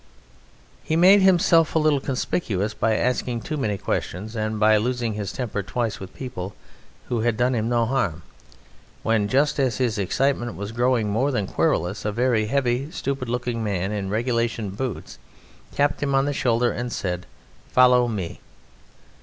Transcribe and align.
He 0.83 0.95
made 0.95 1.21
himself 1.21 1.75
a 1.75 1.77
little 1.77 1.99
conspicuous 1.99 2.73
by 2.73 2.95
asking 2.95 3.41
too 3.41 3.55
many 3.55 3.77
questions 3.77 4.35
and 4.35 4.59
by 4.59 4.77
losing 4.77 5.13
his 5.13 5.31
temper 5.31 5.61
twice 5.61 5.99
with 5.99 6.11
people 6.15 6.55
who 7.09 7.19
had 7.19 7.37
done 7.37 7.53
him 7.53 7.69
no 7.69 7.85
harm, 7.85 8.23
when, 9.03 9.27
just 9.27 9.59
as 9.59 9.77
his 9.77 9.99
excitement 9.99 10.55
was 10.57 10.71
growing 10.71 11.11
more 11.11 11.29
than 11.29 11.45
querulous, 11.45 12.03
a 12.03 12.11
very 12.11 12.47
heavy, 12.47 12.89
stupid 12.89 13.29
looking 13.29 13.63
man 13.63 13.91
in 13.91 14.09
regulation 14.09 14.71
boots 14.71 15.19
tapped 15.71 16.01
him 16.01 16.15
on 16.15 16.25
the 16.25 16.33
shoulder 16.33 16.71
and 16.71 16.91
said: 16.91 17.27
"Follow 17.71 18.07
me." 18.07 18.41